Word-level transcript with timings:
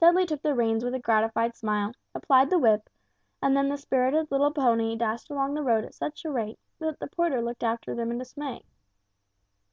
Dudley 0.00 0.24
took 0.24 0.40
the 0.42 0.54
reins 0.54 0.84
with 0.84 0.94
a 0.94 1.00
gratified 1.00 1.56
smile, 1.56 1.94
applied 2.14 2.48
the 2.48 2.60
whip, 2.60 2.88
and 3.42 3.56
the 3.56 3.76
spirited 3.76 4.30
little 4.30 4.52
pony 4.52 4.94
dashed 4.94 5.30
along 5.32 5.54
the 5.54 5.64
road 5.64 5.84
at 5.84 5.94
such 5.96 6.24
a 6.24 6.30
rate, 6.30 6.60
that 6.78 6.96
a 7.00 7.08
porter 7.08 7.42
looked 7.42 7.64
after 7.64 7.92
them 7.92 8.12
in 8.12 8.18
dismay. 8.18 8.62